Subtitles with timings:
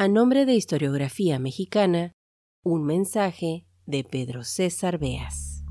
[0.00, 2.14] A nombre de Historiografía Mexicana,
[2.62, 5.64] un mensaje de Pedro César Beas.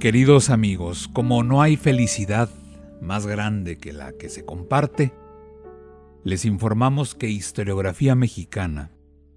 [0.00, 2.50] Queridos amigos, como no hay felicidad
[3.00, 5.12] más grande que la que se comparte,
[6.24, 8.90] les informamos que Historiografía Mexicana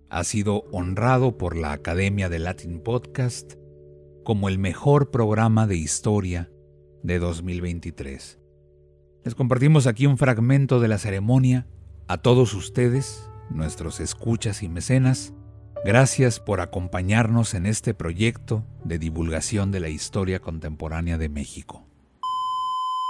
[0.10, 3.54] ha sido honrado por la Academia de Latin Podcast
[4.24, 6.50] como el mejor programa de historia
[7.04, 8.40] de 2023.
[9.24, 11.68] Les compartimos aquí un fragmento de la ceremonia
[12.08, 15.34] a todos ustedes, nuestros escuchas y mecenas,
[15.84, 21.84] gracias por acompañarnos en este proyecto de divulgación de la historia contemporánea de México.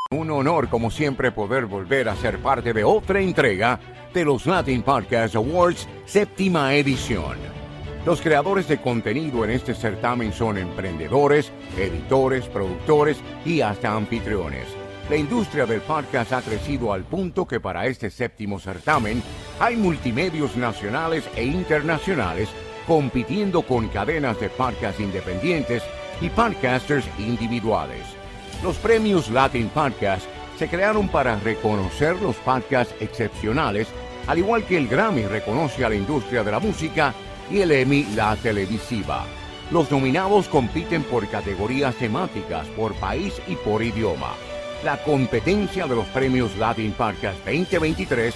[0.10, 3.80] Un honor, como siempre, poder volver a ser parte de otra entrega
[4.14, 7.38] de los Latin Podcast Awards, séptima edición.
[8.06, 14.87] Los creadores de contenido en este certamen son emprendedores, editores, productores y hasta anfitriones.
[15.10, 19.24] La industria del podcast ha crecido al punto que para este séptimo certamen
[19.58, 22.50] hay multimedios nacionales e internacionales
[22.86, 25.82] compitiendo con cadenas de podcast independientes
[26.20, 28.02] y podcasters individuales.
[28.62, 30.26] Los premios Latin Podcast
[30.60, 33.88] se crearon para reconocer los podcasts excepcionales,
[34.28, 37.14] al igual que el Grammy reconoce a la industria de la música
[37.50, 39.24] y el Emmy la televisiva.
[39.72, 44.34] Los nominados compiten por categorías temáticas, por país y por idioma
[44.84, 48.34] la competencia de los premios Latin Podcast 2023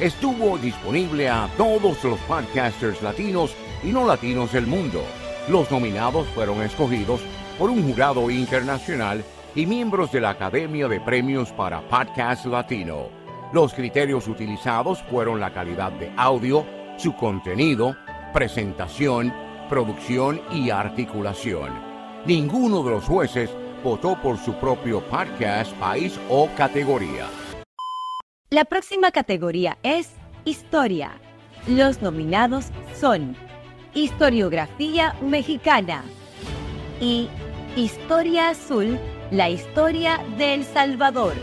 [0.00, 5.02] estuvo disponible a todos los podcasters latinos y no latinos del mundo.
[5.48, 7.20] Los nominados fueron escogidos
[7.58, 9.22] por un jurado internacional
[9.54, 13.08] y miembros de la Academia de Premios para Podcast Latino.
[13.52, 16.64] Los criterios utilizados fueron la calidad de audio,
[16.96, 17.94] su contenido,
[18.32, 19.32] presentación,
[19.68, 21.70] producción y articulación.
[22.24, 23.50] Ninguno de los jueces
[23.82, 27.26] votó por su propio podcast, país o categoría.
[28.50, 30.10] La próxima categoría es
[30.44, 31.12] Historia.
[31.66, 32.66] Los nominados
[32.98, 33.36] son
[33.94, 36.02] Historiografía Mexicana
[37.00, 37.28] y
[37.76, 38.98] Historia Azul,
[39.30, 41.34] la historia de El Salvador.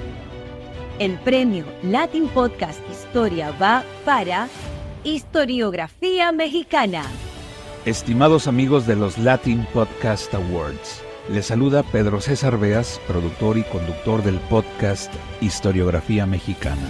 [0.99, 4.47] El premio Latin Podcast Historia va para
[5.03, 7.03] Historiografía Mexicana.
[7.85, 14.23] Estimados amigos de los Latin Podcast Awards, les saluda Pedro César Beas, productor y conductor
[14.23, 16.89] del podcast Historiografía Mexicana.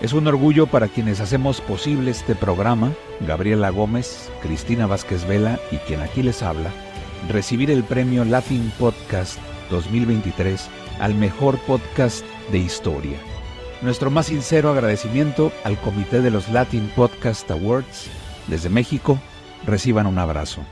[0.00, 5.76] Es un orgullo para quienes hacemos posible este programa, Gabriela Gómez, Cristina Vázquez Vela y
[5.76, 6.70] quien aquí les habla,
[7.28, 9.38] recibir el premio Latin Podcast
[9.70, 13.18] 2023 al mejor podcast de historia.
[13.82, 18.08] Nuestro más sincero agradecimiento al Comité de los Latin Podcast Awards.
[18.46, 19.18] Desde México,
[19.66, 20.62] reciban un abrazo.